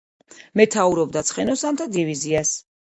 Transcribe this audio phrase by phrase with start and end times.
[0.61, 2.61] მეთაურობდა ცხენოსანთა დივიზიას.